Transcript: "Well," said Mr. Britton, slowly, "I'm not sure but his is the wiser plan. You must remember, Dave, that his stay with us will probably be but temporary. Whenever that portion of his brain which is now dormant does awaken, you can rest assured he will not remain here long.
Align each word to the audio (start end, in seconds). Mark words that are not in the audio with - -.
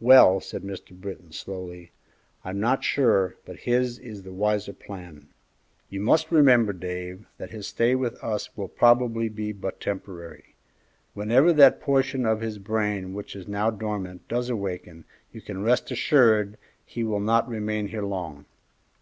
"Well," 0.00 0.38
said 0.38 0.64
Mr. 0.64 0.90
Britton, 0.94 1.32
slowly, 1.32 1.92
"I'm 2.44 2.60
not 2.60 2.84
sure 2.84 3.36
but 3.46 3.60
his 3.60 3.98
is 3.98 4.22
the 4.22 4.30
wiser 4.30 4.74
plan. 4.74 5.28
You 5.88 5.98
must 6.00 6.30
remember, 6.30 6.74
Dave, 6.74 7.24
that 7.38 7.52
his 7.52 7.68
stay 7.68 7.94
with 7.94 8.22
us 8.22 8.54
will 8.54 8.68
probably 8.68 9.30
be 9.30 9.50
but 9.52 9.80
temporary. 9.80 10.56
Whenever 11.14 11.54
that 11.54 11.80
portion 11.80 12.26
of 12.26 12.42
his 12.42 12.58
brain 12.58 13.14
which 13.14 13.34
is 13.34 13.48
now 13.48 13.70
dormant 13.70 14.28
does 14.28 14.50
awaken, 14.50 15.06
you 15.32 15.40
can 15.40 15.62
rest 15.62 15.90
assured 15.90 16.58
he 16.84 17.02
will 17.02 17.18
not 17.20 17.48
remain 17.48 17.88
here 17.88 18.02
long. 18.04 18.44